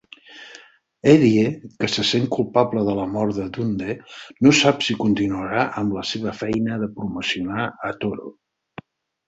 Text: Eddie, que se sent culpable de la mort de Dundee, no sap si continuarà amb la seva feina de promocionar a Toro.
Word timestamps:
Eddie, 1.09 1.43
que 1.83 1.89
se 1.95 2.05
sent 2.11 2.25
culpable 2.35 2.85
de 2.87 2.95
la 3.01 3.05
mort 3.11 3.37
de 3.41 3.45
Dundee, 3.59 3.97
no 4.47 4.55
sap 4.63 4.83
si 4.89 4.97
continuarà 5.05 5.69
amb 5.85 5.97
la 6.01 6.09
seva 6.15 6.37
feina 6.41 6.81
de 6.87 6.93
promocionar 6.99 7.71
a 7.93 7.97
Toro. 8.03 8.37